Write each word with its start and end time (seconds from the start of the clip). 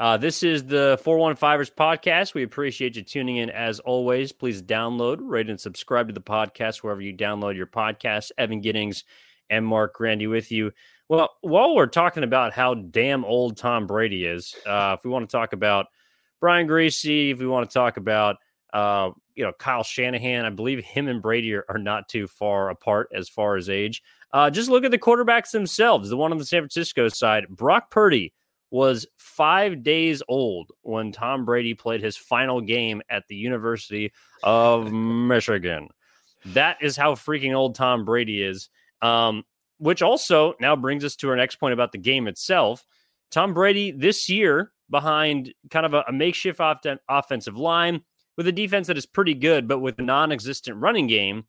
Uh, 0.00 0.16
this 0.16 0.42
is 0.42 0.64
the 0.64 0.98
415ers 1.04 1.70
podcast. 1.70 2.32
We 2.32 2.42
appreciate 2.42 2.96
you 2.96 3.02
tuning 3.02 3.36
in 3.36 3.50
as 3.50 3.80
always. 3.80 4.32
Please 4.32 4.62
download, 4.62 5.18
rate, 5.20 5.50
and 5.50 5.60
subscribe 5.60 6.08
to 6.08 6.14
the 6.14 6.22
podcast 6.22 6.78
wherever 6.78 7.02
you 7.02 7.14
download 7.14 7.54
your 7.54 7.66
podcasts. 7.66 8.32
Evan 8.38 8.62
Giddings 8.62 9.04
and 9.50 9.66
Marc 9.66 9.92
Grandi 9.92 10.26
with 10.26 10.50
you. 10.50 10.72
Well, 11.10 11.36
while 11.42 11.74
we're 11.74 11.86
talking 11.86 12.24
about 12.24 12.54
how 12.54 12.72
damn 12.72 13.26
old 13.26 13.58
Tom 13.58 13.86
Brady 13.86 14.24
is, 14.24 14.56
uh, 14.66 14.96
if 14.98 15.04
we 15.04 15.10
want 15.10 15.28
to 15.28 15.36
talk 15.36 15.52
about 15.52 15.88
Brian 16.40 16.66
Griese, 16.66 17.32
if 17.32 17.38
we 17.38 17.46
want 17.46 17.68
to 17.68 17.74
talk 17.74 17.98
about 17.98 18.36
uh, 18.72 19.10
you 19.34 19.44
know 19.44 19.52
Kyle 19.52 19.82
Shanahan, 19.82 20.46
I 20.46 20.50
believe 20.50 20.82
him 20.82 21.08
and 21.08 21.20
Brady 21.20 21.52
are, 21.52 21.66
are 21.68 21.76
not 21.76 22.08
too 22.08 22.26
far 22.26 22.70
apart 22.70 23.10
as 23.14 23.28
far 23.28 23.56
as 23.56 23.68
age. 23.68 24.02
Uh, 24.32 24.48
just 24.48 24.70
look 24.70 24.84
at 24.84 24.92
the 24.92 24.98
quarterbacks 24.98 25.50
themselves. 25.50 26.08
The 26.08 26.16
one 26.16 26.32
on 26.32 26.38
the 26.38 26.46
San 26.46 26.62
Francisco 26.62 27.08
side, 27.10 27.48
Brock 27.50 27.90
Purdy 27.90 28.32
was 28.70 29.06
five 29.16 29.82
days 29.82 30.22
old 30.28 30.70
when 30.82 31.12
Tom 31.12 31.44
Brady 31.44 31.74
played 31.74 32.02
his 32.02 32.16
final 32.16 32.60
game 32.60 33.02
at 33.10 33.26
the 33.28 33.36
University 33.36 34.12
of 34.42 34.92
Michigan. 34.92 35.88
That 36.46 36.78
is 36.80 36.96
how 36.96 37.14
freaking 37.14 37.54
old 37.54 37.74
Tom 37.74 38.04
Brady 38.04 38.42
is. 38.42 38.68
Um, 39.02 39.44
which 39.78 40.02
also 40.02 40.54
now 40.60 40.76
brings 40.76 41.04
us 41.04 41.16
to 41.16 41.28
our 41.30 41.36
next 41.36 41.56
point 41.56 41.72
about 41.72 41.90
the 41.90 41.98
game 41.98 42.28
itself. 42.28 42.86
Tom 43.30 43.54
Brady 43.54 43.90
this 43.90 44.28
year 44.28 44.72
behind 44.90 45.54
kind 45.70 45.86
of 45.86 45.94
a, 45.94 46.04
a 46.06 46.12
makeshift 46.12 46.60
off- 46.60 46.84
offensive 47.08 47.56
line 47.56 48.02
with 48.36 48.46
a 48.46 48.52
defense 48.52 48.86
that 48.88 48.98
is 48.98 49.06
pretty 49.06 49.34
good, 49.34 49.66
but 49.66 49.78
with 49.78 49.98
a 49.98 50.02
non 50.02 50.32
existent 50.32 50.76
running 50.76 51.06
game, 51.06 51.44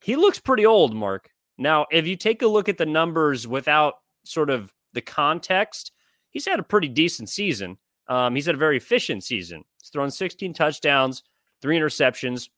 he 0.00 0.16
looks 0.16 0.38
pretty 0.38 0.64
old, 0.64 0.94
Marc. 0.94 1.30
Now, 1.58 1.86
if 1.90 2.06
you 2.06 2.16
take 2.16 2.40
a 2.40 2.46
look 2.46 2.68
at 2.68 2.78
the 2.78 2.86
numbers 2.86 3.46
without 3.46 3.94
sort 4.24 4.48
of 4.48 4.72
the 4.92 5.02
context, 5.02 5.92
he's 6.30 6.46
had 6.46 6.58
a 6.58 6.64
pretty 6.64 6.88
decent 6.88 7.28
season. 7.28 7.78
Um, 8.08 8.34
he's 8.34 8.46
had 8.46 8.54
a 8.54 8.58
very 8.58 8.76
efficient 8.76 9.22
season. 9.22 9.64
He's 9.80 9.90
thrown 9.90 10.10
16 10.10 10.52
touchdowns, 10.54 11.22
three 11.62 11.78
interceptions 11.78 12.48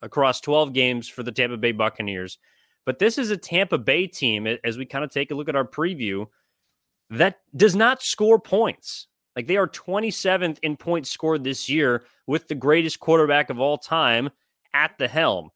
across 0.00 0.40
12 0.40 0.72
games 0.72 1.08
for 1.08 1.22
the 1.22 1.32
Tampa 1.32 1.56
Bay 1.56 1.72
Buccaneers. 1.72 2.38
But 2.84 2.98
this 2.98 3.18
is 3.18 3.30
a 3.30 3.36
Tampa 3.36 3.78
Bay 3.78 4.06
team, 4.06 4.46
as 4.64 4.76
we 4.76 4.84
kind 4.84 5.04
of 5.04 5.10
take 5.10 5.30
a 5.30 5.34
look 5.34 5.48
at 5.48 5.56
our 5.56 5.66
preview, 5.66 6.26
that 7.10 7.40
does 7.56 7.76
not 7.76 8.02
score 8.02 8.38
points. 8.38 9.06
Like 9.36 9.46
they 9.46 9.56
are 9.56 9.68
27th 9.68 10.58
in 10.62 10.76
points 10.76 11.10
scored 11.10 11.44
this 11.44 11.68
year 11.68 12.04
with 12.26 12.48
the 12.48 12.54
greatest 12.54 13.00
quarterback 13.00 13.50
of 13.50 13.60
all 13.60 13.78
time 13.78 14.30
at 14.74 14.98
the 14.98 15.08
helm. 15.08 15.50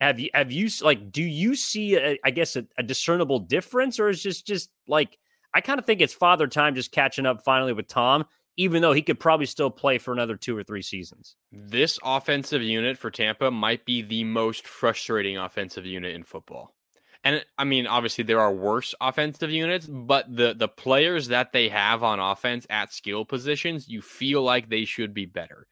Have 0.00 0.18
you 0.18 0.30
have 0.32 0.50
you 0.50 0.68
like 0.80 1.12
do 1.12 1.22
you 1.22 1.54
see 1.54 1.96
a, 1.96 2.18
I 2.24 2.30
guess 2.30 2.56
a, 2.56 2.66
a 2.78 2.82
discernible 2.82 3.38
difference 3.38 4.00
or 4.00 4.08
is 4.08 4.22
just 4.22 4.46
just 4.46 4.70
like 4.88 5.18
I 5.54 5.60
kind 5.60 5.78
of 5.78 5.86
think 5.86 6.00
it's 6.00 6.14
father 6.14 6.46
time 6.46 6.74
just 6.74 6.92
catching 6.92 7.26
up 7.26 7.42
finally 7.42 7.72
with 7.72 7.88
Tom, 7.88 8.24
even 8.56 8.82
though 8.82 8.92
he 8.92 9.02
could 9.02 9.18
probably 9.18 9.46
still 9.46 9.70
play 9.70 9.98
for 9.98 10.12
another 10.12 10.36
two 10.36 10.56
or 10.56 10.62
three 10.62 10.82
seasons. 10.82 11.36
This 11.50 11.98
offensive 12.04 12.62
unit 12.62 12.98
for 12.98 13.10
Tampa 13.10 13.50
might 13.50 13.84
be 13.84 14.02
the 14.02 14.24
most 14.24 14.66
frustrating 14.66 15.38
offensive 15.38 15.86
unit 15.86 16.14
in 16.14 16.22
football. 16.22 16.74
And 17.22 17.44
I 17.58 17.64
mean, 17.64 17.86
obviously 17.86 18.24
there 18.24 18.40
are 18.40 18.52
worse 18.52 18.94
offensive 19.00 19.50
units, 19.50 19.86
but 19.86 20.34
the 20.34 20.54
the 20.54 20.68
players 20.68 21.28
that 21.28 21.52
they 21.52 21.68
have 21.68 22.02
on 22.02 22.18
offense 22.18 22.66
at 22.70 22.92
skill 22.92 23.24
positions, 23.24 23.88
you 23.88 24.00
feel 24.00 24.42
like 24.42 24.68
they 24.68 24.84
should 24.84 25.12
be 25.12 25.26
better. 25.26 25.66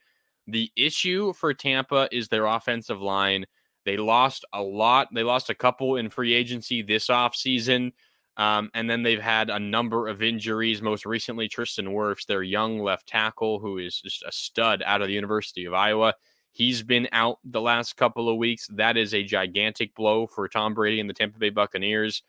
The 0.46 0.70
issue 0.76 1.32
for 1.32 1.54
Tampa 1.54 2.08
is 2.12 2.28
their 2.28 2.46
offensive 2.46 3.00
line. 3.00 3.46
They 3.84 3.96
lost 3.96 4.44
a 4.52 4.62
lot. 4.62 5.08
They 5.14 5.22
lost 5.22 5.48
a 5.48 5.54
couple 5.54 5.96
in 5.96 6.10
free 6.10 6.34
agency 6.34 6.82
this 6.82 7.08
offseason. 7.08 7.92
Um, 8.38 8.70
and 8.72 8.88
then 8.88 9.02
they've 9.02 9.20
had 9.20 9.50
a 9.50 9.58
number 9.58 10.06
of 10.06 10.22
injuries. 10.22 10.80
Most 10.80 11.04
recently, 11.04 11.48
Tristan 11.48 11.88
Wirfs, 11.88 12.24
their 12.24 12.42
young 12.42 12.78
left 12.78 13.08
tackle, 13.08 13.58
who 13.58 13.78
is 13.78 14.00
just 14.00 14.22
a 14.22 14.30
stud 14.30 14.82
out 14.86 15.02
of 15.02 15.08
the 15.08 15.14
University 15.14 15.64
of 15.64 15.74
Iowa. 15.74 16.14
He's 16.52 16.82
been 16.82 17.08
out 17.10 17.38
the 17.44 17.60
last 17.60 17.96
couple 17.96 18.28
of 18.28 18.36
weeks. 18.36 18.68
That 18.68 18.96
is 18.96 19.12
a 19.12 19.24
gigantic 19.24 19.94
blow 19.94 20.28
for 20.28 20.48
Tom 20.48 20.72
Brady 20.74 21.00
and 21.00 21.10
the 21.10 21.14
Tampa 21.14 21.38
Bay 21.38 21.50
Buccaneers. 21.50 22.22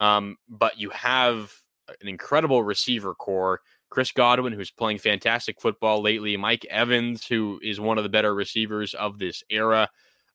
Um, 0.00 0.36
but 0.48 0.78
you 0.78 0.90
have 0.90 1.52
an 2.00 2.08
incredible 2.08 2.62
receiver 2.62 3.14
core. 3.14 3.60
Chris 3.90 4.12
Godwin, 4.12 4.54
who's 4.54 4.70
playing 4.70 4.98
fantastic 4.98 5.60
football 5.60 6.02
lately. 6.02 6.36
Mike 6.36 6.66
Evans, 6.68 7.26
who 7.26 7.60
is 7.62 7.78
one 7.78 7.98
of 7.98 8.02
the 8.02 8.10
better 8.10 8.34
receivers 8.34 8.94
of 8.94 9.18
this 9.18 9.42
era. 9.50 9.88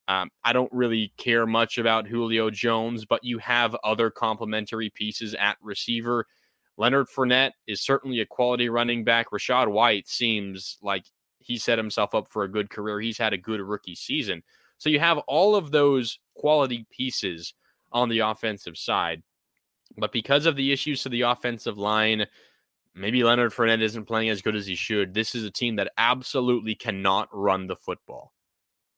Um, 0.10 0.32
I 0.44 0.54
don't 0.54 0.74
really 0.74 1.14
care 1.18 1.46
much 1.46 1.78
about 1.78 2.08
Julio 2.08 2.50
Jones, 2.50 3.06
but 3.06 3.24
you 3.24 3.38
have 3.38 3.76
other 3.84 4.10
complementary 4.10 4.90
pieces 4.90 5.36
at 5.36 5.58
receiver. 5.62 6.26
Leonard 6.78 7.08
Fournette 7.16 7.52
is 7.68 7.82
certainly 7.82 8.20
a 8.20 8.26
quality 8.26 8.70
running 8.70 9.04
back. 9.04 9.30
Rachaad 9.30 9.70
White 9.70 10.08
seems 10.08 10.80
like 10.82 11.06
he 11.38 11.60
set 11.60 11.78
himself 11.78 12.16
up 12.16 12.28
for 12.28 12.44
a 12.44 12.52
good 12.52 12.72
career. 12.72 13.00
He's 13.00 13.20
had 13.20 13.34
a 13.34 13.38
good 13.38 13.62
rookie 13.62 13.94
season. 13.94 14.42
So 14.80 14.90
you 14.90 15.00
have 15.00 15.20
all 15.20 15.56
of 15.56 15.70
those 15.70 16.18
quality 16.36 16.88
pieces 16.90 17.54
on 17.92 18.10
the 18.10 18.20
offensive 18.20 18.78
side. 18.78 19.22
But 19.96 20.12
because 20.12 20.48
of 20.48 20.56
the 20.56 20.72
issues 20.72 21.04
to 21.04 21.10
the 21.10 21.22
offensive 21.22 21.78
line, 21.78 22.26
maybe 22.96 23.24
Leonard 23.24 23.52
Fournette 23.52 23.82
isn't 23.84 24.06
playing 24.06 24.30
as 24.30 24.42
good 24.42 24.56
as 24.56 24.66
he 24.66 24.76
should. 24.76 25.14
This 25.14 25.36
is 25.36 25.44
a 25.44 25.52
team 25.52 25.76
that 25.76 25.92
absolutely 26.00 26.74
cannot 26.74 27.30
run 27.32 27.68
the 27.68 27.76
football 27.76 28.34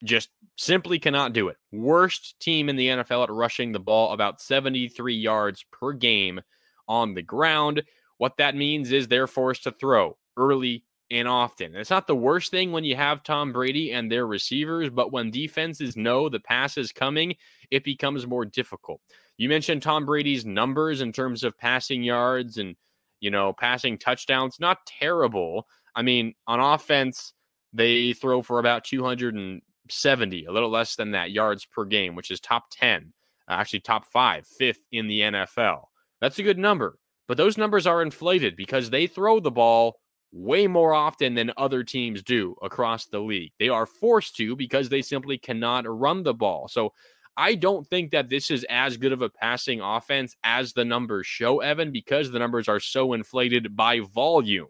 just 0.03 0.29
simply 0.57 0.99
cannot 0.99 1.33
do 1.33 1.47
it. 1.49 1.57
Worst 1.71 2.39
team 2.39 2.69
in 2.69 2.75
the 2.75 2.87
NFL 2.87 3.23
at 3.23 3.29
rushing 3.29 3.71
the 3.71 3.79
ball, 3.79 4.13
about 4.13 4.41
73 4.41 5.15
yards 5.15 5.65
per 5.71 5.93
game 5.93 6.41
on 6.87 7.13
the 7.13 7.21
ground. 7.21 7.83
What 8.17 8.37
that 8.37 8.55
means 8.55 8.91
is 8.91 9.07
they're 9.07 9.27
forced 9.27 9.63
to 9.63 9.71
throw 9.71 10.17
early 10.37 10.83
and 11.09 11.27
often. 11.27 11.75
It's 11.75 11.89
not 11.89 12.07
the 12.07 12.15
worst 12.15 12.51
thing 12.51 12.71
when 12.71 12.85
you 12.85 12.95
have 12.95 13.21
Tom 13.21 13.51
Brady 13.51 13.91
and 13.91 14.09
their 14.09 14.25
receivers, 14.25 14.89
but 14.89 15.11
when 15.11 15.29
defenses 15.29 15.97
know 15.97 16.29
the 16.29 16.39
pass 16.39 16.77
is 16.77 16.91
coming, 16.91 17.35
it 17.69 17.83
becomes 17.83 18.25
more 18.25 18.45
difficult. 18.45 19.01
You 19.37 19.49
mentioned 19.49 19.81
Tom 19.81 20.05
Brady's 20.05 20.45
numbers 20.45 21.01
in 21.01 21.11
terms 21.11 21.43
of 21.43 21.57
passing 21.57 22.03
yards 22.03 22.57
and, 22.57 22.75
you 23.19 23.29
know, 23.29 23.53
passing 23.53 23.97
touchdowns. 23.97 24.57
Not 24.59 24.85
terrible. 24.85 25.67
I 25.95 26.01
mean, 26.01 26.33
on 26.47 26.59
offense, 26.59 27.33
they 27.73 28.13
throw 28.13 28.41
for 28.41 28.59
about 28.59 28.85
200 28.85 29.35
and 29.35 29.61
70, 29.91 30.45
a 30.45 30.51
little 30.51 30.69
less 30.69 30.95
than 30.95 31.11
that 31.11 31.31
yards 31.31 31.65
per 31.65 31.85
game, 31.85 32.15
which 32.15 32.31
is 32.31 32.39
top 32.39 32.65
10, 32.71 33.13
uh, 33.47 33.53
actually 33.53 33.81
top 33.81 34.05
five, 34.05 34.47
fifth 34.47 34.83
in 34.91 35.07
the 35.07 35.21
NFL. 35.21 35.85
That's 36.19 36.39
a 36.39 36.43
good 36.43 36.57
number, 36.57 36.97
but 37.27 37.37
those 37.37 37.57
numbers 37.57 37.87
are 37.87 38.01
inflated 38.01 38.55
because 38.55 38.89
they 38.89 39.07
throw 39.07 39.39
the 39.39 39.51
ball 39.51 39.97
way 40.31 40.67
more 40.67 40.93
often 40.93 41.33
than 41.33 41.51
other 41.57 41.83
teams 41.83 42.23
do 42.23 42.55
across 42.61 43.05
the 43.05 43.19
league. 43.19 43.51
They 43.59 43.69
are 43.69 43.85
forced 43.85 44.35
to 44.37 44.55
because 44.55 44.89
they 44.89 45.01
simply 45.01 45.37
cannot 45.37 45.85
run 45.87 46.23
the 46.23 46.33
ball. 46.33 46.67
So 46.67 46.93
I 47.35 47.55
don't 47.55 47.87
think 47.87 48.11
that 48.11 48.29
this 48.29 48.51
is 48.51 48.65
as 48.69 48.97
good 48.97 49.11
of 49.11 49.21
a 49.21 49.29
passing 49.29 49.81
offense 49.81 50.35
as 50.43 50.73
the 50.73 50.85
numbers 50.85 51.27
show, 51.27 51.59
Evan, 51.59 51.91
because 51.91 52.31
the 52.31 52.39
numbers 52.39 52.67
are 52.67 52.79
so 52.79 53.13
inflated 53.13 53.75
by 53.75 53.99
volume. 53.99 54.67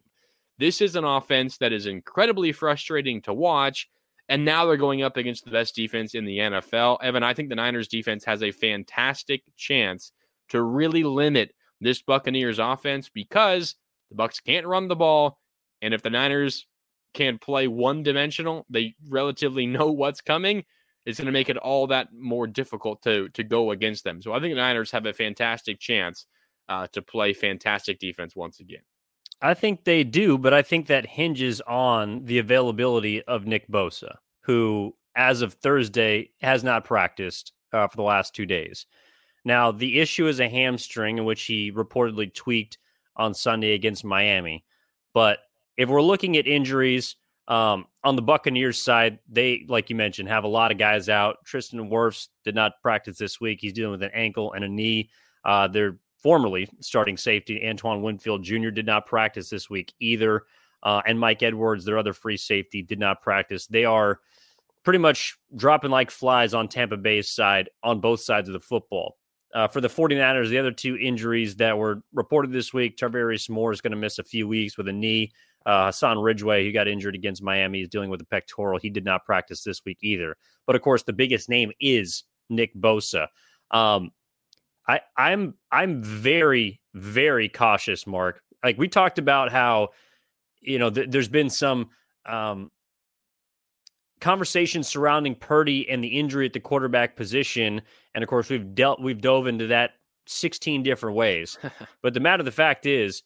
This 0.58 0.81
is 0.81 0.96
an 0.96 1.04
offense 1.04 1.58
that 1.58 1.74
is 1.74 1.88
incredibly 1.88 2.52
frustrating 2.52 3.22
to 3.24 3.34
watch 3.34 3.90
and 4.31 4.46
now 4.46 4.66
they're 4.66 4.78
going 4.78 5.03
up 5.03 5.18
against 5.18 5.44
the 5.44 5.52
best 5.52 5.75
defense 5.75 6.16
in 6.16 6.24
the 6.24 6.38
NFL. 6.38 7.00
Evan, 7.03 7.22
I 7.22 7.34
think 7.34 7.50
the 7.50 7.56
Niners 7.56 7.90
defense 7.90 8.24
has 8.24 8.42
a 8.42 8.52
fantastic 8.52 9.44
chance 9.58 10.14
to 10.47 10.62
really 10.62 11.03
limit 11.03 11.53
this 11.81 12.02
Buccaneers 12.02 12.58
offense 12.58 13.09
because 13.09 13.75
the 14.09 14.16
Bucks 14.16 14.40
can't 14.40 14.66
run 14.66 14.88
the 14.88 14.96
ball. 14.96 15.38
And 15.81 15.94
if 15.94 16.02
the 16.02 16.09
Niners 16.09 16.66
can 17.14 17.40
play 17.40 17.68
one 17.68 18.03
dimensional, 18.03 18.66
they 18.69 18.96
relatively 19.09 19.66
know 19.68 19.92
what's 19.92 20.22
coming. 20.22 20.63
It's 21.06 21.19
going 21.19 21.25
to 21.25 21.34
make 21.34 21.50
it 21.50 21.58
all 21.58 21.88
that 21.88 22.13
more 22.13 22.48
difficult 22.48 23.02
to 23.02 23.28
to 23.30 23.44
go 23.44 23.72
against 23.72 24.06
them. 24.06 24.22
So 24.22 24.31
I 24.31 24.40
think 24.40 24.53
the 24.53 24.62
Niners 24.62 24.92
have 24.92 25.06
a 25.06 25.13
fantastic 25.13 25.78
chance 25.78 26.25
uh, 26.69 26.88
to 26.94 27.02
play 27.02 27.34
fantastic 27.34 28.00
defense 28.00 28.34
once 28.34 28.62
again. 28.62 28.84
I 29.41 29.53
think 29.53 29.84
they 29.84 30.03
do, 30.03 30.38
but 30.38 30.53
I 30.53 30.62
think 30.62 30.88
that 30.88 31.06
hinges 31.06 31.62
on 31.62 32.25
the 32.25 32.38
availability 32.38 33.24
of 33.24 33.48
Nick 33.48 33.68
Bosa, 33.68 34.18
who, 34.42 34.95
as 35.16 35.42
of 35.42 35.54
Thursday, 35.54 36.30
has 36.42 36.63
not 36.63 36.86
practiced 36.86 37.54
uh, 37.74 37.88
for 37.88 37.98
the 37.98 38.04
last 38.04 38.36
two 38.36 38.45
days. 38.45 38.86
Now, 39.44 39.71
the 39.71 40.00
issue 40.00 40.27
is 40.27 40.39
a 40.39 40.48
hamstring 40.48 41.18
in 41.18 41.25
which 41.25 41.44
he 41.44 41.71
reportedly 41.71 42.31
tweaked 42.31 42.77
on 43.16 43.33
Sunday 43.33 43.74
against 43.74 44.06
Miami. 44.06 44.63
But 45.13 45.39
if 45.77 45.89
we're 45.89 46.01
looking 46.01 46.38
at 46.38 46.45
injuries 46.45 47.16
um, 47.48 47.86
on 48.04 48.16
the 48.16 48.21
Buccaneers 48.21 48.80
side, 48.80 49.18
they, 49.27 49.66
like 49.68 49.89
you 49.89 49.95
mentioned, 49.95 50.30
have 50.30 50.44
a 50.44 50.48
lot 50.50 50.71
of 50.71 50.77
guys 50.77 51.10
out. 51.10 51.44
Tristan 51.45 51.89
Wirfs 51.89 52.27
did 52.45 52.54
not 52.54 52.80
practice 52.83 53.18
this 53.18 53.42
week. 53.42 53.60
He's 53.60 53.74
dealing 53.74 53.92
with 53.92 54.04
an 54.04 54.12
ankle 54.13 54.54
and 54.54 54.63
a 54.63 54.69
knee. 54.69 55.10
Uh, 55.44 55.68
they're 55.68 55.98
formerly 56.21 56.69
starting 56.79 57.18
safety 57.18 57.68
Antoine 57.68 58.01
Winfield 58.01 58.44
Jr. 58.44 58.69
did 58.69 58.85
not 58.85 59.06
practice 59.06 59.50
this 59.50 59.69
week 59.69 59.94
either. 60.00 60.44
Uh, 60.83 61.01
and 61.06 61.19
Mike 61.19 61.44
Edwards, 61.44 61.85
their 61.85 61.97
other 61.97 62.13
free 62.13 62.38
safety, 62.38 62.81
did 62.81 63.00
not 63.00 63.21
practice. 63.21 63.68
They 63.68 63.85
are 63.85 64.19
pretty 64.83 65.00
much 65.00 65.38
dropping 65.56 65.91
like 65.91 66.09
flies 66.09 66.53
on 66.53 66.68
Tampa 66.68 66.97
Bay's 66.97 67.29
side 67.29 67.69
on 67.83 68.00
both 68.00 68.21
sides 68.21 68.50
of 68.50 68.53
the 68.53 68.59
football. 68.59 69.18
Uh, 69.53 69.68
for 69.68 69.81
the 69.81 69.89
49ers, 69.89 70.50
the 70.50 70.57
other 70.57 70.71
two 70.71 70.97
injuries 70.97 71.57
that 71.57 71.77
were 71.77 72.01
reported 72.13 72.51
this 72.51 72.73
week, 72.73 72.97
Tarvarius 72.97 73.50
Moore 73.50 73.73
is 73.73 73.81
going 73.81 73.91
to 73.91 73.97
miss 73.97 74.18
a 74.18 74.23
few 74.23 74.47
weeks 74.47 74.77
with 74.77 74.88
a 74.88 74.94
knee. 74.94 75.31
Uh, 75.65 75.88
Hassan 75.88 76.18
Ridgeway, 76.19 76.65
who 76.65 76.71
got 76.71 76.88
injured 76.88 77.15
against 77.15 77.44
Miami, 77.44 77.81
is 77.81 77.89
dealing 77.89 78.09
with 78.09 78.21
a 78.21 78.25
pectoral. 78.25 78.79
He 78.79 78.89
did 78.89 79.06
not 79.06 79.25
practice 79.25 79.63
this 79.63 79.83
week 79.85 80.00
either. 80.01 80.38
But 80.65 80.75
of 80.75 80.81
course, 80.81 81.03
the 81.03 81.13
biggest 81.13 81.50
name 81.50 81.71
is 81.79 82.23
Nick 82.50 82.73
Bosa. 82.73 83.27
Um, 83.71 84.12
I, 84.88 85.01
I'm 85.18 85.56
I'm 85.72 86.01
very 86.04 86.81
very 86.94 87.50
cautious, 87.50 88.06
Marc. 88.06 88.42
Like 88.63 88.78
we 88.78 88.88
talked 88.88 89.19
about 89.19 89.51
how 89.51 89.89
you 90.62 90.80
know 90.80 90.89
th- 90.89 91.10
there's 91.10 91.28
been 91.28 91.50
some 91.50 91.89
um, 92.25 92.72
conversation 94.19 94.83
surrounding 94.83 95.36
Purdy 95.36 95.89
and 95.89 96.04
the 96.04 96.19
injury 96.19 96.45
at 96.45 96.54
the 96.54 96.60
quarterback 96.60 97.16
position, 97.16 97.81
and 98.13 98.24
of 98.24 98.30
course 98.30 98.50
we've 98.50 98.75
dealt 98.75 99.01
we've 99.01 99.22
dove 99.22 99.48
into 99.48 99.68
that 99.68 99.92
16 100.28 100.83
different 100.83 101.16
ways. 101.16 101.57
but 102.01 102.13
the 102.13 102.19
matter 102.19 102.42
of 102.42 102.45
the 102.45 102.51
fact 102.51 102.86
is, 102.86 103.24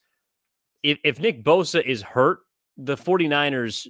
if, 0.82 0.98
if 1.04 1.20
Nick 1.20 1.44
Bosa 1.44 1.82
is 1.84 2.02
hurt, 2.02 2.40
the 2.76 2.96
49ers 2.96 3.88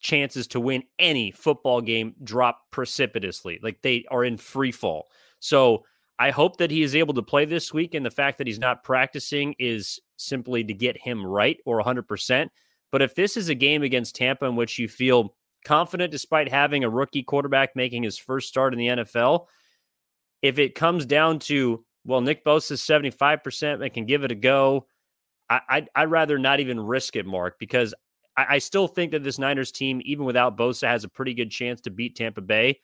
chances 0.00 0.46
to 0.48 0.60
win 0.60 0.82
any 0.98 1.30
football 1.30 1.80
game 1.80 2.14
drop 2.24 2.70
precipitously. 2.70 3.60
Like 3.62 3.82
they 3.82 4.04
are 4.10 4.24
in 4.24 4.38
free 4.38 4.72
fall. 4.72 5.08
So 5.38 5.84
I 6.20 6.30
hope 6.30 6.58
that 6.58 6.70
he 6.70 6.82
is 6.82 6.94
able 6.94 7.14
to 7.14 7.22
play 7.22 7.46
this 7.46 7.72
week. 7.72 7.94
And 7.94 8.04
the 8.04 8.10
fact 8.10 8.36
that 8.38 8.46
he's 8.46 8.58
not 8.58 8.84
practicing 8.84 9.54
is 9.58 9.98
simply 10.16 10.62
to 10.62 10.74
get 10.74 10.98
him 10.98 11.24
right 11.24 11.56
or 11.64 11.82
100%. 11.82 12.48
But 12.92 13.00
if 13.00 13.14
this 13.14 13.38
is 13.38 13.48
a 13.48 13.54
game 13.54 13.82
against 13.82 14.16
Tampa 14.16 14.44
in 14.44 14.54
which 14.54 14.78
you 14.78 14.86
feel 14.86 15.34
confident 15.64 16.12
despite 16.12 16.50
having 16.50 16.84
a 16.84 16.90
rookie 16.90 17.22
quarterback 17.22 17.74
making 17.74 18.02
his 18.02 18.18
first 18.18 18.48
start 18.48 18.74
in 18.74 18.78
the 18.78 18.88
NFL, 18.88 19.46
if 20.42 20.58
it 20.58 20.74
comes 20.74 21.06
down 21.06 21.38
to, 21.38 21.84
well, 22.04 22.20
Nick 22.20 22.44
Bosa 22.44 22.72
is 22.72 22.82
75% 22.82 23.82
and 23.82 23.94
can 23.94 24.04
give 24.04 24.22
it 24.22 24.30
a 24.30 24.34
go, 24.34 24.86
I, 25.48 25.60
I'd, 25.70 25.88
I'd 25.94 26.10
rather 26.10 26.38
not 26.38 26.60
even 26.60 26.78
risk 26.80 27.16
it, 27.16 27.24
Marc, 27.24 27.58
because 27.58 27.94
I, 28.36 28.46
I 28.50 28.58
still 28.58 28.88
think 28.88 29.12
that 29.12 29.24
this 29.24 29.38
Niners 29.38 29.72
team, 29.72 30.02
even 30.04 30.26
without 30.26 30.58
Bosa, 30.58 30.86
has 30.86 31.04
a 31.04 31.08
pretty 31.08 31.32
good 31.32 31.50
chance 31.50 31.80
to 31.82 31.90
beat 31.90 32.14
Tampa 32.14 32.42
Bay. 32.42 32.80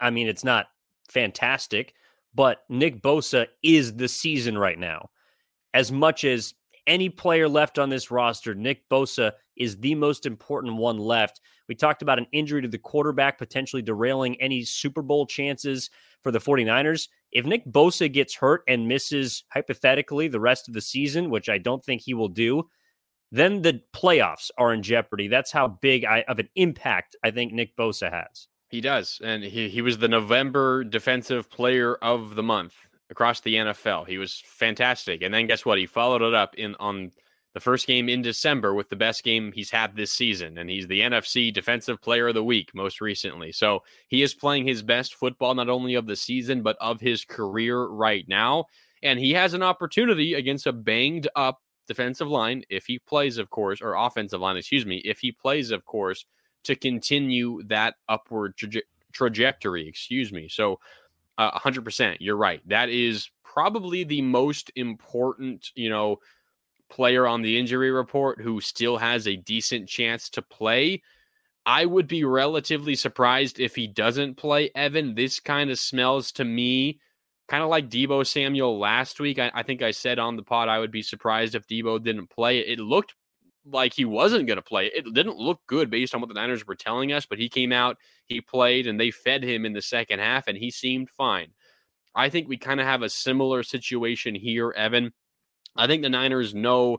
I 0.00 0.08
mean, 0.08 0.28
it's 0.28 0.44
not 0.44 0.66
fantastic, 1.10 1.94
but 2.34 2.64
Nick 2.68 3.02
Bosa 3.02 3.46
is 3.62 3.94
the 3.94 4.08
season 4.08 4.56
right 4.56 4.78
now. 4.78 5.10
As 5.74 5.90
much 5.90 6.24
as 6.24 6.54
any 6.86 7.08
player 7.08 7.48
left 7.48 7.78
on 7.78 7.88
this 7.88 8.10
roster, 8.10 8.54
Nick 8.54 8.88
Bosa 8.88 9.32
is 9.56 9.78
the 9.78 9.94
most 9.94 10.26
important 10.26 10.76
one 10.76 10.98
left. 10.98 11.40
We 11.68 11.74
talked 11.74 12.02
about 12.02 12.18
an 12.18 12.26
injury 12.32 12.62
to 12.62 12.68
the 12.68 12.78
quarterback 12.78 13.38
potentially 13.38 13.82
derailing 13.82 14.40
any 14.40 14.64
Super 14.64 15.02
Bowl 15.02 15.26
chances 15.26 15.90
for 16.22 16.30
the 16.30 16.40
49ers. 16.40 17.08
If 17.30 17.46
Nick 17.46 17.64
Bosa 17.66 18.12
gets 18.12 18.34
hurt 18.34 18.62
and 18.68 18.88
misses 18.88 19.44
hypothetically 19.52 20.28
the 20.28 20.40
rest 20.40 20.68
of 20.68 20.74
the 20.74 20.80
season, 20.80 21.30
which 21.30 21.48
I 21.48 21.58
don't 21.58 21.84
think 21.84 22.02
he 22.02 22.14
will 22.14 22.28
do, 22.28 22.68
then 23.30 23.62
the 23.62 23.80
playoffs 23.94 24.50
are 24.58 24.74
in 24.74 24.82
jeopardy. 24.82 25.28
That's 25.28 25.52
how 25.52 25.68
big 25.68 26.04
I, 26.04 26.22
of 26.28 26.38
an 26.38 26.50
impact 26.54 27.16
I 27.24 27.30
think 27.30 27.52
Nick 27.52 27.76
Bosa 27.76 28.12
has. 28.12 28.48
He 28.72 28.80
does. 28.80 29.20
And 29.22 29.44
he, 29.44 29.68
he 29.68 29.82
was 29.82 29.98
the 29.98 30.08
November 30.08 30.82
Defensive 30.82 31.50
Player 31.50 31.94
of 31.96 32.36
the 32.36 32.42
Month 32.42 32.74
across 33.10 33.42
the 33.42 33.56
NFL. 33.56 34.08
He 34.08 34.16
was 34.16 34.42
fantastic. 34.46 35.20
And 35.20 35.32
then 35.32 35.46
guess 35.46 35.66
what? 35.66 35.76
He 35.76 35.84
followed 35.84 36.22
it 36.22 36.32
up 36.32 36.54
in 36.54 36.74
on 36.80 37.12
the 37.52 37.60
first 37.60 37.86
game 37.86 38.08
in 38.08 38.22
December 38.22 38.72
with 38.72 38.88
the 38.88 38.96
best 38.96 39.24
game 39.24 39.52
he's 39.52 39.70
had 39.70 39.94
this 39.94 40.10
season. 40.10 40.56
And 40.56 40.70
he's 40.70 40.86
the 40.86 41.00
NFC 41.00 41.52
Defensive 41.52 42.00
Player 42.00 42.28
of 42.28 42.34
the 42.34 42.42
Week 42.42 42.70
most 42.74 43.02
recently. 43.02 43.52
So 43.52 43.82
he 44.08 44.22
is 44.22 44.32
playing 44.32 44.66
his 44.66 44.80
best 44.82 45.16
football, 45.16 45.54
not 45.54 45.68
only 45.68 45.94
of 45.94 46.06
the 46.06 46.16
season, 46.16 46.62
but 46.62 46.78
of 46.80 46.98
his 46.98 47.26
career 47.26 47.84
right 47.84 48.24
now. 48.26 48.64
And 49.02 49.18
he 49.18 49.32
has 49.34 49.52
an 49.52 49.62
opportunity 49.62 50.32
against 50.32 50.66
a 50.66 50.72
banged 50.72 51.28
up 51.36 51.60
defensive 51.86 52.28
line, 52.28 52.64
if 52.70 52.86
he 52.86 52.98
plays, 53.00 53.36
of 53.36 53.50
course, 53.50 53.82
or 53.82 53.96
offensive 53.96 54.40
line, 54.40 54.56
excuse 54.56 54.86
me, 54.86 55.02
if 55.04 55.18
he 55.18 55.30
plays, 55.30 55.70
of 55.70 55.84
course, 55.84 56.24
to 56.64 56.76
continue 56.76 57.62
that 57.64 57.94
upward 58.08 58.56
traje- 58.56 58.82
trajectory. 59.12 59.88
Excuse 59.88 60.32
me. 60.32 60.48
So, 60.48 60.80
uh, 61.38 61.58
100%, 61.58 62.18
you're 62.20 62.36
right. 62.36 62.60
That 62.68 62.88
is 62.88 63.30
probably 63.44 64.04
the 64.04 64.22
most 64.22 64.70
important, 64.76 65.70
you 65.74 65.90
know, 65.90 66.18
player 66.88 67.26
on 67.26 67.42
the 67.42 67.58
injury 67.58 67.90
report 67.90 68.40
who 68.40 68.60
still 68.60 68.98
has 68.98 69.26
a 69.26 69.36
decent 69.36 69.88
chance 69.88 70.28
to 70.30 70.42
play. 70.42 71.02
I 71.64 71.86
would 71.86 72.08
be 72.08 72.24
relatively 72.24 72.94
surprised 72.94 73.60
if 73.60 73.74
he 73.74 73.86
doesn't 73.86 74.36
play. 74.36 74.70
Evan, 74.74 75.14
this 75.14 75.40
kind 75.40 75.70
of 75.70 75.78
smells 75.78 76.32
to 76.32 76.44
me 76.44 77.00
kind 77.48 77.62
of 77.62 77.68
like 77.68 77.90
Deebo 77.90 78.26
Samuel 78.26 78.78
last 78.78 79.20
week. 79.20 79.38
I, 79.38 79.50
I, 79.54 79.62
think 79.62 79.82
I 79.82 79.90
said 79.90 80.18
on 80.18 80.36
the 80.36 80.42
pod 80.42 80.68
I 80.68 80.78
would 80.78 80.90
be 80.90 81.02
surprised 81.02 81.54
if 81.54 81.66
Deebo 81.66 82.02
didn't 82.02 82.30
play. 82.30 82.60
It 82.60 82.78
looked 82.78 83.14
like 83.64 83.94
he 83.94 84.04
wasn't 84.04 84.46
going 84.46 84.56
to 84.56 84.62
play. 84.62 84.86
It 84.86 85.12
didn't 85.12 85.36
look 85.36 85.60
good 85.66 85.90
based 85.90 86.14
on 86.14 86.20
what 86.20 86.28
the 86.28 86.34
Niners 86.34 86.66
were 86.66 86.74
telling 86.74 87.12
us, 87.12 87.26
but 87.26 87.38
he 87.38 87.48
came 87.48 87.72
out, 87.72 87.96
he 88.26 88.40
played, 88.40 88.86
and 88.86 88.98
they 88.98 89.10
fed 89.10 89.42
him 89.42 89.64
in 89.64 89.72
the 89.72 89.82
second 89.82 90.18
half, 90.18 90.48
and 90.48 90.56
he 90.58 90.70
seemed 90.70 91.10
fine. 91.10 91.48
I 92.14 92.28
think 92.28 92.48
we 92.48 92.58
kind 92.58 92.80
of 92.80 92.86
have 92.86 93.02
a 93.02 93.08
similar 93.08 93.62
situation 93.62 94.34
here, 94.34 94.72
Evan. 94.76 95.12
I 95.76 95.86
think 95.86 96.02
the 96.02 96.10
Niners 96.10 96.54
know, 96.54 96.98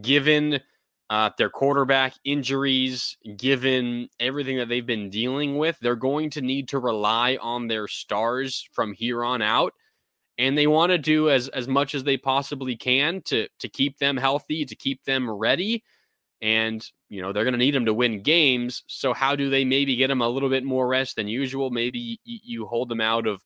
given 0.00 0.60
uh, 1.08 1.30
their 1.38 1.50
quarterback 1.50 2.14
injuries, 2.24 3.16
given 3.36 4.08
everything 4.18 4.58
that 4.58 4.68
they've 4.68 4.86
been 4.86 5.10
dealing 5.10 5.56
with, 5.56 5.78
they're 5.80 5.96
going 5.96 6.30
to 6.30 6.40
need 6.40 6.68
to 6.68 6.78
rely 6.78 7.38
on 7.40 7.68
their 7.68 7.88
stars 7.88 8.68
from 8.72 8.92
here 8.92 9.24
on 9.24 9.40
out 9.40 9.72
and 10.38 10.56
they 10.56 10.66
want 10.66 10.90
to 10.90 10.98
do 10.98 11.30
as 11.30 11.48
as 11.48 11.68
much 11.68 11.94
as 11.94 12.04
they 12.04 12.16
possibly 12.16 12.76
can 12.76 13.22
to 13.22 13.48
to 13.58 13.68
keep 13.68 13.98
them 13.98 14.16
healthy, 14.16 14.64
to 14.64 14.74
keep 14.74 15.04
them 15.04 15.30
ready. 15.30 15.84
And 16.40 16.84
you 17.08 17.22
know 17.22 17.32
they're 17.32 17.44
going 17.44 17.52
to 17.52 17.58
need 17.58 17.74
them 17.74 17.86
to 17.86 17.94
win 17.94 18.22
games. 18.22 18.82
So 18.86 19.12
how 19.12 19.36
do 19.36 19.50
they 19.50 19.64
maybe 19.64 19.96
get 19.96 20.08
them 20.08 20.22
a 20.22 20.28
little 20.28 20.48
bit 20.48 20.64
more 20.64 20.88
rest 20.88 21.16
than 21.16 21.28
usual? 21.28 21.70
Maybe 21.70 22.18
you, 22.24 22.38
you 22.42 22.66
hold 22.66 22.88
them 22.88 23.00
out 23.00 23.26
of 23.26 23.42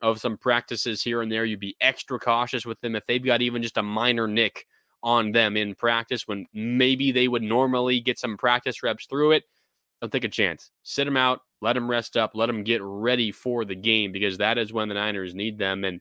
of 0.00 0.20
some 0.20 0.36
practices 0.38 1.02
here 1.02 1.22
and 1.22 1.30
there. 1.30 1.44
You'd 1.44 1.60
be 1.60 1.76
extra 1.80 2.18
cautious 2.18 2.64
with 2.64 2.80
them 2.80 2.94
if 2.94 3.04
they've 3.06 3.24
got 3.24 3.42
even 3.42 3.62
just 3.62 3.78
a 3.78 3.82
minor 3.82 4.28
nick 4.28 4.66
on 5.02 5.32
them 5.32 5.56
in 5.56 5.74
practice 5.74 6.26
when 6.26 6.46
maybe 6.52 7.12
they 7.12 7.28
would 7.28 7.42
normally 7.42 8.00
get 8.00 8.18
some 8.18 8.36
practice 8.36 8.82
reps 8.82 9.06
through 9.06 9.32
it. 9.32 9.44
Don't 10.00 10.12
take 10.12 10.24
a 10.24 10.28
chance. 10.28 10.70
Sit 10.82 11.04
them 11.04 11.16
out, 11.16 11.40
let 11.60 11.74
them 11.74 11.90
rest 11.90 12.16
up, 12.16 12.32
let 12.34 12.46
them 12.46 12.62
get 12.62 12.80
ready 12.82 13.32
for 13.32 13.64
the 13.64 13.74
game 13.74 14.12
because 14.12 14.38
that 14.38 14.58
is 14.58 14.72
when 14.72 14.88
the 14.88 14.94
Niners 14.94 15.34
need 15.34 15.58
them. 15.58 15.84
And 15.84 16.00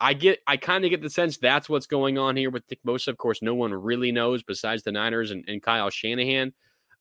I 0.00 0.14
get, 0.14 0.40
I 0.46 0.56
kind 0.56 0.84
of 0.84 0.90
get 0.90 1.02
the 1.02 1.10
sense 1.10 1.38
that's 1.38 1.68
what's 1.68 1.86
going 1.86 2.18
on 2.18 2.36
here 2.36 2.50
with 2.50 2.64
Nick 2.70 2.82
Bosa. 2.84 3.08
Of 3.08 3.18
course, 3.18 3.40
no 3.42 3.54
one 3.54 3.72
really 3.72 4.12
knows 4.12 4.42
besides 4.42 4.82
the 4.82 4.92
Niners 4.92 5.30
and, 5.30 5.44
and 5.48 5.62
Kyle 5.62 5.90
Shanahan. 5.90 6.52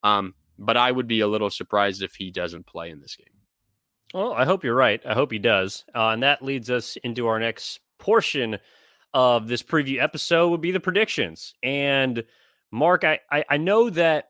Um, 0.03 0.35
but 0.59 0.77
I 0.77 0.91
would 0.91 1.07
be 1.07 1.21
a 1.21 1.27
little 1.27 1.49
surprised 1.49 2.03
if 2.03 2.15
he 2.15 2.31
doesn't 2.31 2.67
play 2.67 2.89
in 2.89 3.01
this 3.01 3.15
game. 3.15 3.27
Well, 4.13 4.33
I 4.33 4.45
hope 4.45 4.63
you're 4.63 4.75
right. 4.75 5.01
I 5.05 5.13
hope 5.13 5.31
he 5.31 5.39
does. 5.39 5.85
Uh, 5.95 6.09
and 6.09 6.23
that 6.23 6.43
leads 6.43 6.69
us 6.69 6.97
into 6.97 7.27
our 7.27 7.39
next 7.39 7.79
portion 7.97 8.59
of 9.13 9.47
this 9.47 9.63
preview 9.63 10.01
episode 10.01 10.49
would 10.49 10.61
be 10.61 10.71
the 10.71 10.79
predictions. 10.79 11.53
And 11.63 12.23
Marc, 12.71 13.03
I, 13.03 13.19
I, 13.31 13.45
I 13.49 13.57
know 13.57 13.89
that 13.89 14.29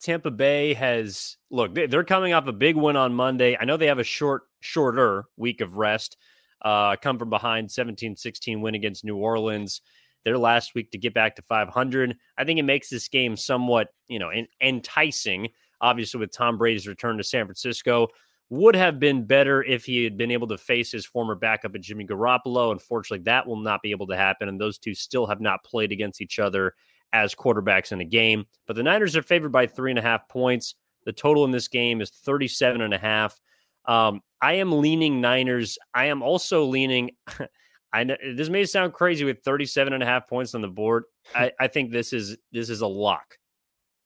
Tampa 0.00 0.30
Bay 0.30 0.74
has 0.74 1.36
look, 1.50 1.74
they're 1.74 2.04
coming 2.04 2.32
off 2.32 2.46
a 2.46 2.52
big 2.52 2.76
win 2.76 2.96
on 2.96 3.14
Monday. 3.14 3.56
I 3.58 3.64
know 3.64 3.76
they 3.76 3.86
have 3.86 3.98
a 3.98 4.04
short, 4.04 4.42
shorter 4.60 5.24
week 5.36 5.60
of 5.60 5.76
rest 5.76 6.16
uh, 6.62 6.96
come 6.96 7.18
from 7.18 7.30
behind 7.30 7.70
17 7.70 8.16
16 8.16 8.60
win 8.60 8.74
against 8.74 9.04
New 9.04 9.16
Orleans 9.16 9.80
their 10.24 10.38
last 10.38 10.74
week 10.74 10.90
to 10.92 10.98
get 10.98 11.14
back 11.14 11.36
to 11.36 11.42
500. 11.42 12.16
I 12.38 12.44
think 12.44 12.58
it 12.58 12.64
makes 12.64 12.88
this 12.88 13.08
game 13.08 13.36
somewhat, 13.36 13.88
you 14.08 14.18
know, 14.18 14.30
enticing. 14.60 15.48
Obviously, 15.80 16.20
with 16.20 16.32
Tom 16.32 16.58
Brady's 16.58 16.86
return 16.86 17.16
to 17.18 17.24
San 17.24 17.44
Francisco, 17.46 18.08
would 18.50 18.76
have 18.76 19.00
been 19.00 19.24
better 19.24 19.64
if 19.64 19.84
he 19.84 20.04
had 20.04 20.16
been 20.16 20.30
able 20.30 20.46
to 20.46 20.58
face 20.58 20.92
his 20.92 21.06
former 21.06 21.34
backup 21.34 21.74
at 21.74 21.80
Jimmy 21.80 22.06
Garoppolo. 22.06 22.70
Unfortunately, 22.70 23.24
that 23.24 23.46
will 23.46 23.56
not 23.56 23.82
be 23.82 23.90
able 23.90 24.06
to 24.08 24.16
happen, 24.16 24.48
and 24.48 24.60
those 24.60 24.78
two 24.78 24.94
still 24.94 25.26
have 25.26 25.40
not 25.40 25.64
played 25.64 25.90
against 25.90 26.20
each 26.20 26.38
other 26.38 26.74
as 27.12 27.34
quarterbacks 27.34 27.92
in 27.92 28.00
a 28.00 28.04
game. 28.04 28.44
But 28.66 28.76
the 28.76 28.82
Niners 28.82 29.16
are 29.16 29.22
favored 29.22 29.52
by 29.52 29.66
three 29.66 29.90
and 29.90 29.98
a 29.98 30.02
half 30.02 30.28
points. 30.28 30.74
The 31.04 31.12
total 31.12 31.44
in 31.44 31.50
this 31.50 31.68
game 31.68 32.00
is 32.00 32.10
37 32.10 32.80
and 32.80 32.94
a 32.94 32.98
half. 32.98 33.40
Um, 33.84 34.20
I 34.40 34.54
am 34.54 34.80
leaning 34.80 35.20
Niners. 35.20 35.78
I 35.94 36.06
am 36.06 36.22
also 36.22 36.64
leaning. 36.64 37.12
I 37.92 38.04
know 38.04 38.16
this 38.34 38.48
may 38.48 38.64
sound 38.64 38.94
crazy 38.94 39.24
with 39.24 39.42
37 39.44 39.92
and 39.92 40.02
a 40.02 40.06
half 40.06 40.28
points 40.28 40.54
on 40.54 40.62
the 40.62 40.68
board. 40.68 41.04
I, 41.34 41.52
I 41.60 41.68
think 41.68 41.92
this 41.92 42.12
is 42.12 42.36
this 42.50 42.70
is 42.70 42.80
a 42.80 42.86
lock. 42.86 43.38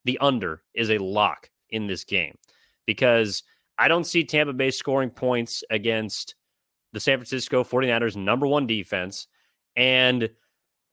The 0.05 0.19
under 0.19 0.63
is 0.75 0.91
a 0.91 0.99
lock 0.99 1.51
in 1.71 1.87
this 1.87 2.05
game 2.05 2.37
because 2.85 3.43
I 3.79 3.89
don't 3.89 4.05
see 4.05 4.25
Tampa 4.25 4.53
Bay 4.53 4.71
scoring 4.71 5.11
points 5.11 5.63
against 5.71 6.35
the 6.93 7.01
San 7.01 7.19
Francisco 7.19 7.63
49ers 7.63 8.17
number 8.17 8.47
one 8.47 8.67
defense. 8.67 9.29
And 9.77 10.31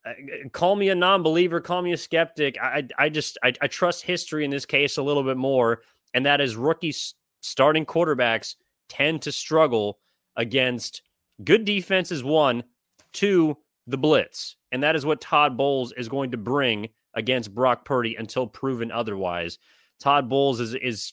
uh, 0.04 0.12
call 0.52 0.76
me 0.76 0.90
a 0.90 0.94
non-believer, 0.94 1.60
call 1.60 1.82
me 1.82 1.92
a 1.92 1.96
skeptic. 1.96 2.58
I 2.60 2.86
I 2.98 3.08
just 3.08 3.38
I, 3.42 3.54
I 3.60 3.66
trust 3.66 4.02
history 4.02 4.44
in 4.44 4.50
this 4.50 4.66
case 4.66 4.98
a 4.98 5.02
little 5.02 5.22
bit 5.22 5.36
more, 5.36 5.82
and 6.12 6.26
that 6.26 6.40
is 6.40 6.56
rookie 6.56 6.94
starting 7.40 7.86
quarterbacks 7.86 8.56
tend 8.88 9.22
to 9.22 9.32
struggle 9.32 9.98
against 10.36 11.02
good 11.42 11.64
defense 11.64 12.10
is 12.12 12.24
one, 12.24 12.64
two, 13.12 13.56
the 13.86 13.98
blitz. 13.98 14.56
And 14.72 14.82
that 14.82 14.96
is 14.96 15.06
what 15.06 15.20
Todd 15.20 15.56
Bowles 15.56 15.92
is 15.92 16.08
going 16.08 16.30
to 16.32 16.36
bring 16.36 16.88
against 17.14 17.54
Brock 17.54 17.84
Purdy 17.84 18.16
until 18.16 18.46
proven 18.46 18.90
otherwise. 18.90 19.58
Todd 20.00 20.28
Bowles 20.28 20.60
is 20.60 20.74
is 20.74 21.12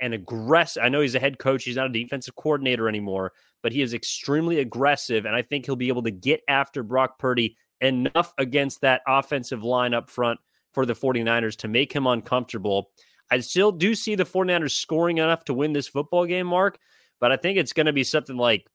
an 0.00 0.12
aggressive. 0.12 0.82
I 0.82 0.88
know 0.88 1.00
he's 1.00 1.14
a 1.14 1.20
head 1.20 1.38
coach. 1.38 1.64
He's 1.64 1.76
not 1.76 1.86
a 1.86 1.92
defensive 1.92 2.36
coordinator 2.36 2.88
anymore, 2.88 3.32
but 3.62 3.72
he 3.72 3.82
is 3.82 3.94
extremely 3.94 4.60
aggressive, 4.60 5.24
and 5.24 5.34
I 5.34 5.42
think 5.42 5.66
he'll 5.66 5.76
be 5.76 5.88
able 5.88 6.02
to 6.04 6.10
get 6.10 6.42
after 6.48 6.82
Brock 6.82 7.18
Purdy 7.18 7.56
enough 7.80 8.32
against 8.38 8.80
that 8.82 9.02
offensive 9.08 9.64
line 9.64 9.92
up 9.92 10.08
front 10.08 10.38
for 10.72 10.86
the 10.86 10.94
49ers 10.94 11.56
to 11.56 11.68
make 11.68 11.92
him 11.92 12.06
uncomfortable. 12.06 12.90
I 13.30 13.40
still 13.40 13.72
do 13.72 13.94
see 13.94 14.14
the 14.14 14.24
49ers 14.24 14.72
scoring 14.72 15.18
enough 15.18 15.44
to 15.46 15.54
win 15.54 15.72
this 15.72 15.88
football 15.88 16.26
game, 16.26 16.46
Marc, 16.46 16.78
but 17.20 17.32
I 17.32 17.36
think 17.36 17.58
it's 17.58 17.72
going 17.72 17.86
to 17.86 17.92
be 17.92 18.04
something 18.04 18.36
like 18.36 18.66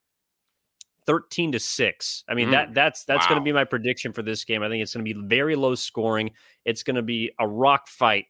13 1.06 1.52
to 1.52 1.58
6. 1.58 2.24
I 2.28 2.34
mean, 2.34 2.48
mm. 2.48 2.50
that 2.52 2.74
that's 2.74 3.04
that's 3.04 3.24
wow. 3.24 3.28
going 3.30 3.40
to 3.40 3.44
be 3.44 3.52
my 3.52 3.64
prediction 3.64 4.12
for 4.12 4.22
this 4.22 4.44
game. 4.44 4.62
I 4.62 4.68
think 4.68 4.82
it's 4.82 4.94
going 4.94 5.06
to 5.06 5.14
be 5.14 5.26
very 5.26 5.56
low 5.56 5.74
scoring. 5.74 6.32
It's 6.64 6.82
going 6.82 6.96
to 6.96 7.02
be 7.02 7.32
a 7.38 7.48
rock 7.48 7.88
fight 7.88 8.26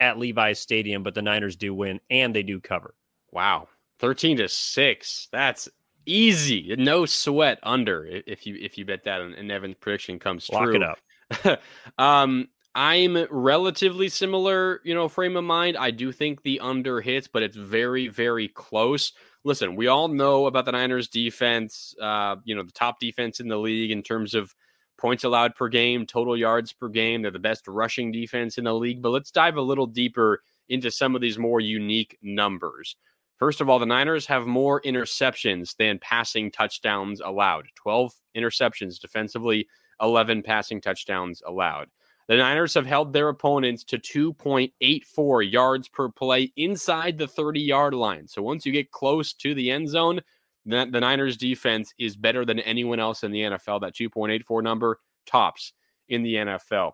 at 0.00 0.18
Levi's 0.18 0.58
Stadium, 0.58 1.02
but 1.02 1.14
the 1.14 1.22
Niners 1.22 1.56
do 1.56 1.74
win 1.74 2.00
and 2.10 2.34
they 2.34 2.42
do 2.42 2.60
cover. 2.60 2.94
Wow. 3.30 3.68
13 4.00 4.38
to 4.38 4.48
6. 4.48 5.28
That's 5.30 5.68
easy. 6.06 6.74
No 6.76 7.06
sweat 7.06 7.58
under 7.62 8.04
if 8.04 8.46
you 8.46 8.56
if 8.60 8.76
you 8.76 8.84
bet 8.84 9.04
that 9.04 9.20
and 9.20 9.52
Evan's 9.52 9.76
prediction 9.78 10.18
comes 10.18 10.48
Lock 10.50 10.64
true. 10.64 10.76
it 10.76 10.82
up. 10.82 11.60
um 11.98 12.48
I'm 12.74 13.26
relatively 13.30 14.08
similar, 14.08 14.80
you 14.84 14.94
know, 14.94 15.08
frame 15.08 15.36
of 15.36 15.44
mind. 15.44 15.76
I 15.76 15.90
do 15.90 16.10
think 16.10 16.42
the 16.42 16.60
under 16.60 17.00
hits, 17.00 17.28
but 17.28 17.42
it's 17.42 17.56
very, 17.56 18.08
very 18.08 18.48
close 18.48 19.12
listen, 19.44 19.76
we 19.76 19.88
all 19.88 20.08
know 20.08 20.46
about 20.46 20.64
the 20.64 20.72
Niners 20.72 21.08
defense, 21.08 21.94
uh, 22.00 22.36
you 22.44 22.54
know, 22.54 22.62
the 22.62 22.72
top 22.72 23.00
defense 23.00 23.40
in 23.40 23.48
the 23.48 23.56
league 23.56 23.90
in 23.90 24.02
terms 24.02 24.34
of 24.34 24.54
points 24.98 25.24
allowed 25.24 25.54
per 25.54 25.68
game, 25.68 26.06
total 26.06 26.36
yards 26.36 26.72
per 26.72 26.88
game. 26.88 27.22
They're 27.22 27.30
the 27.30 27.38
best 27.38 27.66
rushing 27.66 28.12
defense 28.12 28.58
in 28.58 28.64
the 28.64 28.74
league. 28.74 29.02
But 29.02 29.10
let's 29.10 29.30
dive 29.30 29.56
a 29.56 29.62
little 29.62 29.86
deeper 29.86 30.42
into 30.68 30.90
some 30.90 31.14
of 31.14 31.20
these 31.20 31.38
more 31.38 31.60
unique 31.60 32.18
numbers. 32.22 32.96
First 33.38 33.60
of 33.60 33.68
all, 33.68 33.80
the 33.80 33.86
Niners 33.86 34.26
have 34.26 34.46
more 34.46 34.80
interceptions 34.82 35.74
than 35.76 35.98
passing 35.98 36.52
touchdowns 36.52 37.20
allowed 37.20 37.66
12 37.74 38.12
interceptions 38.36 39.00
defensively, 39.00 39.66
11 40.00 40.42
passing 40.42 40.80
touchdowns 40.80 41.42
allowed. 41.44 41.88
The 42.32 42.38
Niners 42.38 42.72
have 42.72 42.86
held 42.86 43.12
their 43.12 43.28
opponents 43.28 43.84
to 43.84 43.98
2.84 43.98 45.52
yards 45.52 45.86
per 45.88 46.08
play 46.08 46.50
inside 46.56 47.18
the 47.18 47.28
30 47.28 47.60
yard 47.60 47.92
line. 47.92 48.26
So 48.26 48.40
once 48.40 48.64
you 48.64 48.72
get 48.72 48.90
close 48.90 49.34
to 49.34 49.54
the 49.54 49.70
end 49.70 49.90
zone, 49.90 50.22
the, 50.64 50.86
Niners 50.86 51.36
defense 51.36 51.92
is 51.98 52.16
better 52.16 52.46
than 52.46 52.58
anyone 52.60 52.98
else 53.00 53.22
in 53.22 53.32
the 53.32 53.42
NFL. 53.42 53.82
That 53.82 53.94
2.84 53.94 54.62
number 54.62 54.98
tops 55.26 55.74
in 56.08 56.22
the 56.22 56.36
NFL. 56.36 56.92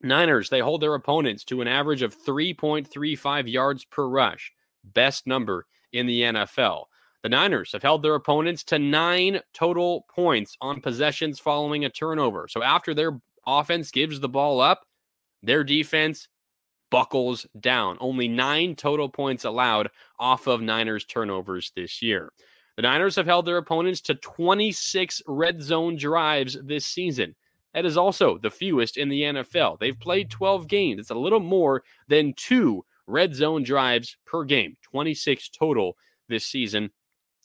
Niners, 0.00 0.48
they 0.48 0.60
hold 0.60 0.80
their 0.80 0.94
opponents 0.94 1.42
to 1.46 1.60
an 1.60 1.66
average 1.66 2.02
of 2.02 2.16
3.35 2.16 3.50
yards 3.50 3.84
per 3.84 4.06
rush, 4.06 4.52
best 4.84 5.26
number 5.26 5.66
in 5.92 6.06
the 6.06 6.20
NFL. 6.20 6.84
The 7.24 7.30
Niners 7.30 7.72
have 7.72 7.82
held 7.82 8.04
their 8.04 8.14
opponents 8.14 8.62
to 8.64 8.78
nine 8.78 9.40
total 9.52 10.06
points 10.08 10.56
on 10.60 10.80
possessions 10.80 11.40
following 11.40 11.84
a 11.84 11.90
turnover. 11.90 12.46
So 12.46 12.62
after 12.62 12.94
their 12.94 13.20
offense 13.48 13.90
gives 13.90 14.20
the 14.20 14.28
ball 14.28 14.60
up, 14.60 14.82
their 15.42 15.64
defense 15.64 16.28
buckles 16.90 17.46
down. 17.58 17.96
Only 18.00 18.28
nine 18.28 18.76
total 18.76 19.08
points 19.08 19.44
allowed 19.44 19.88
off 20.18 20.46
of 20.46 20.60
Niners 20.60 21.04
turnovers 21.04 21.72
this 21.74 22.02
year. 22.02 22.32
The 22.76 22.82
Niners 22.82 23.16
have 23.16 23.26
held 23.26 23.46
their 23.46 23.56
opponents 23.56 24.00
to 24.02 24.14
26 24.14 25.22
red 25.26 25.60
zone 25.60 25.96
drives 25.96 26.56
this 26.62 26.86
season. 26.86 27.34
That 27.74 27.84
is 27.84 27.96
also 27.96 28.38
the 28.38 28.50
fewest 28.50 28.96
in 28.96 29.08
the 29.08 29.22
NFL. 29.22 29.78
They've 29.78 29.98
played 29.98 30.30
12 30.30 30.68
games. 30.68 31.00
It's 31.00 31.10
a 31.10 31.14
little 31.14 31.40
more 31.40 31.82
than 32.06 32.34
two 32.34 32.84
red 33.06 33.34
zone 33.34 33.62
drives 33.62 34.16
per 34.26 34.44
game, 34.44 34.76
26 34.82 35.48
total 35.50 35.96
this 36.28 36.46
season. 36.46 36.90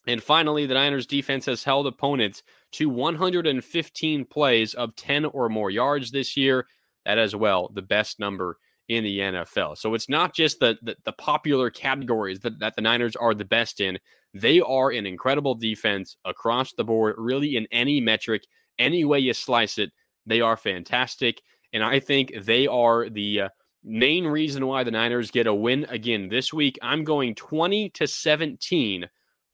And 0.07 0.21
finally, 0.21 0.65
the 0.65 0.73
Niners 0.73 1.05
defense 1.05 1.45
has 1.45 1.63
held 1.63 1.87
opponents 1.87 2.43
to 2.73 2.89
115 2.89 4.25
plays 4.25 4.73
of 4.73 4.95
10 4.95 5.25
or 5.25 5.49
more 5.49 5.69
yards 5.69 6.11
this 6.11 6.35
year. 6.35 6.67
That 7.05 7.17
as 7.17 7.35
well, 7.35 7.69
the 7.73 7.81
best 7.81 8.19
number 8.19 8.57
in 8.89 9.03
the 9.03 9.19
NFL. 9.19 9.77
So 9.77 9.93
it's 9.93 10.09
not 10.09 10.33
just 10.33 10.59
the, 10.59 10.77
the, 10.81 10.95
the 11.05 11.13
popular 11.13 11.69
categories 11.69 12.39
that, 12.39 12.59
that 12.59 12.75
the 12.75 12.81
Niners 12.81 13.15
are 13.15 13.33
the 13.33 13.45
best 13.45 13.79
in. 13.79 13.97
They 14.33 14.59
are 14.59 14.89
an 14.89 15.05
incredible 15.05 15.55
defense 15.55 16.17
across 16.25 16.73
the 16.73 16.83
board, 16.83 17.15
really 17.17 17.55
in 17.55 17.67
any 17.71 18.01
metric, 18.01 18.43
any 18.79 19.05
way 19.05 19.19
you 19.19 19.33
slice 19.33 19.77
it. 19.77 19.91
They 20.25 20.41
are 20.41 20.57
fantastic. 20.57 21.41
And 21.71 21.83
I 21.83 21.99
think 21.99 22.33
they 22.41 22.67
are 22.67 23.09
the 23.09 23.41
uh, 23.41 23.49
main 23.83 24.25
reason 24.25 24.65
why 24.67 24.83
the 24.83 24.91
Niners 24.91 25.31
get 25.31 25.47
a 25.47 25.53
win 25.53 25.85
again 25.89 26.29
this 26.29 26.53
week. 26.53 26.77
I'm 26.81 27.03
going 27.03 27.35
20 27.35 27.89
to 27.91 28.07
17 28.07 29.09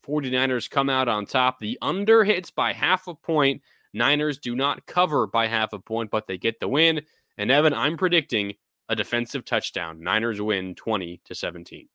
49ers 0.09 0.69
come 0.69 0.89
out 0.89 1.07
on 1.07 1.25
top. 1.25 1.59
The 1.59 1.77
under 1.81 2.23
hits 2.23 2.51
by 2.51 2.73
half 2.73 3.07
a 3.07 3.13
point. 3.13 3.61
Niners 3.93 4.37
do 4.37 4.55
not 4.55 4.85
cover 4.85 5.27
by 5.27 5.47
half 5.47 5.73
a 5.73 5.79
point, 5.79 6.11
but 6.11 6.27
they 6.27 6.37
get 6.37 6.59
the 6.59 6.67
win. 6.67 7.01
And 7.37 7.51
Evan, 7.51 7.73
I'm 7.73 7.97
predicting 7.97 8.53
a 8.87 8.95
defensive 8.95 9.45
touchdown. 9.45 10.01
Niners 10.01 10.41
win 10.41 10.75
20 10.75 11.21
to 11.25 11.35
17. 11.35 11.87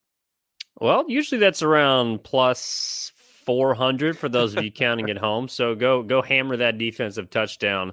Well, 0.80 1.04
usually 1.09 1.38
that's 1.38 1.62
around 1.62 2.25
plus 2.25 3.12
400 3.44 4.18
for 4.18 4.28
those 4.28 4.56
of 4.56 4.64
you 4.64 4.73
counting 4.73 5.11
at 5.11 5.18
home. 5.18 5.49
So 5.49 5.75
go 5.75 6.02
go 6.02 6.23
hammer 6.23 6.56
that 6.56 6.78
defensive 6.78 7.30
touchdown. 7.30 7.92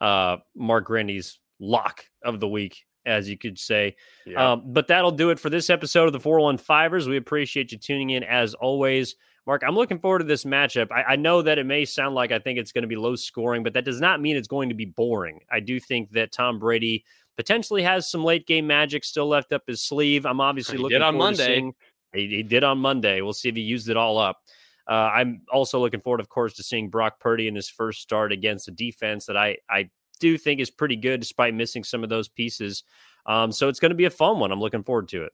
Uh, 0.00 0.38
Marc 0.54 0.86
Grandi's 0.86 1.38
lock 1.58 2.06
of 2.24 2.40
the 2.40 2.48
week, 2.48 2.84
as 3.04 3.28
you 3.28 3.36
could 3.36 3.58
say. 3.58 3.96
Yeah. 4.26 4.52
Um, 4.52 4.72
but 4.72 4.88
that'll 4.88 5.10
do 5.10 5.30
it 5.30 5.38
for 5.38 5.50
this 5.50 5.70
episode 5.70 6.06
of 6.06 6.12
the 6.12 6.20
415ers. 6.20 7.06
We 7.06 7.16
appreciate 7.16 7.72
you 7.72 7.78
tuning 7.78 8.10
in 8.10 8.22
as 8.22 8.54
always. 8.54 9.16
Marc, 9.46 9.62
I'm 9.66 9.74
looking 9.74 9.98
forward 9.98 10.20
to 10.20 10.24
this 10.24 10.44
matchup. 10.44 10.92
I, 10.92 11.02
I, 11.12 11.16
know 11.16 11.42
that 11.42 11.58
it 11.58 11.64
may 11.64 11.84
sound 11.84 12.14
like 12.14 12.30
I 12.30 12.38
think 12.38 12.58
it's 12.58 12.72
going 12.72 12.82
to 12.82 12.88
be 12.88 12.96
low 12.96 13.16
scoring, 13.16 13.62
but 13.62 13.72
that 13.72 13.84
does 13.84 14.00
not 14.00 14.20
mean 14.20 14.36
it's 14.36 14.48
going 14.48 14.68
to 14.68 14.74
be 14.74 14.84
boring. 14.84 15.40
I 15.50 15.60
do 15.60 15.80
think 15.80 16.10
that 16.12 16.30
Tom 16.30 16.58
Brady 16.58 17.04
potentially 17.36 17.82
has 17.82 18.10
some 18.10 18.22
late 18.22 18.46
game 18.46 18.66
magic 18.66 19.02
still 19.02 19.26
left 19.26 19.52
up 19.52 19.62
his 19.66 19.80
sleeve. 19.80 20.26
I'm 20.26 20.40
obviously 20.40 20.76
he 20.76 20.82
looking 20.82 20.96
did 20.96 21.02
on 21.02 21.16
Monday. 21.16 21.46
Seeing, 21.46 21.74
he, 22.12 22.28
he, 22.28 22.42
did 22.42 22.64
on 22.64 22.78
Monday. 22.78 23.22
We'll 23.22 23.32
see 23.32 23.48
if 23.48 23.56
he 23.56 23.62
used 23.62 23.88
it 23.88 23.96
all 23.96 24.18
up. 24.18 24.40
Uh, 24.88 25.10
I'm 25.14 25.42
also 25.52 25.78
looking 25.78 26.00
forward, 26.00 26.20
of 26.20 26.28
course, 26.28 26.54
to 26.54 26.62
seeing 26.62 26.90
Brock 26.90 27.20
Purdy 27.20 27.48
in 27.48 27.54
his 27.54 27.68
first 27.68 28.02
start 28.02 28.32
against 28.32 28.68
a 28.68 28.72
defense 28.72 29.26
that 29.26 29.36
I 29.36 29.58
I 29.68 29.88
do 30.18 30.36
think 30.36 30.60
is 30.60 30.70
pretty 30.70 30.96
good 30.96 31.20
despite 31.20 31.54
missing 31.54 31.82
some 31.82 32.04
of 32.04 32.10
those 32.10 32.28
pieces. 32.28 32.84
Um, 33.26 33.52
so 33.52 33.68
it's 33.68 33.80
going 33.80 33.90
to 33.90 33.96
be 33.96 34.04
a 34.04 34.10
fun 34.10 34.38
one. 34.38 34.52
I'm 34.52 34.60
looking 34.60 34.82
forward 34.82 35.08
to 35.08 35.24
it. 35.24 35.32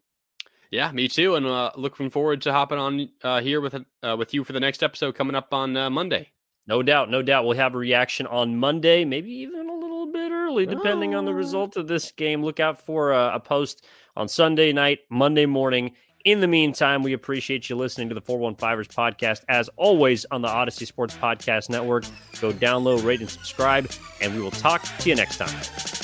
Yeah, 0.71 0.91
me 0.93 1.09
too, 1.09 1.37
and 1.37 1.47
uh, 1.47 1.71
looking 1.77 2.11
forward 2.11 2.43
to 2.43 2.53
hopping 2.53 2.79
on 2.79 3.09
uh, 3.23 3.41
here 3.41 3.61
with 3.61 3.75
uh, 3.75 4.17
with 4.19 4.35
you 4.35 4.45
for 4.45 4.53
the 4.53 4.61
next 4.61 4.83
episode 4.83 5.15
coming 5.15 5.37
up 5.37 5.53
on 5.53 5.77
uh, 5.77 5.91
Monday. 5.91 6.31
No 6.67 6.83
doubt, 6.83 7.11
no 7.11 7.23
doubt. 7.23 7.45
We'll 7.45 7.57
have 7.57 7.75
a 7.75 7.79
reaction 7.79 8.27
on 8.27 8.57
Monday, 8.57 9.05
maybe 9.05 9.31
even 9.31 9.69
a 9.69 9.75
little 9.75 10.11
bit 10.13 10.33
early, 10.33 10.67
depending 10.67 11.15
oh. 11.15 11.19
on 11.19 11.25
the 11.25 11.31
oh. 11.31 11.35
result 11.35 11.77
of 11.77 11.87
this 11.87 12.11
game. 12.11 12.45
Look 12.45 12.59
out 12.59 12.85
for 12.85 13.13
a, 13.13 13.35
a 13.35 13.41
post 13.41 13.87
on 14.17 14.29
Sunday 14.29 14.73
night, 14.73 15.01
Monday 15.09 15.47
morning. 15.47 15.93
In 16.25 16.41
the 16.41 16.49
meantime, 16.49 17.05
we 17.05 17.13
appreciate 17.13 17.71
you 17.71 17.77
listening 17.77 18.09
to 18.09 18.15
the 18.17 18.21
415ers 18.21 18.89
podcast 18.89 19.45
as 19.49 19.71
always 19.77 20.27
on 20.33 20.43
the 20.43 20.49
Audacy 20.49 20.85
Sports 20.85 21.17
Podcast 21.17 21.71
Network. 21.71 22.05
Go 22.41 22.53
download, 22.53 23.05
rate, 23.05 23.21
and 23.21 23.31
subscribe, 23.31 23.89
and 24.21 24.35
we 24.35 24.41
will 24.41 24.51
talk 24.51 24.83
to 24.99 25.09
you 25.09 25.15
next 25.15 25.37
time. 25.37 25.96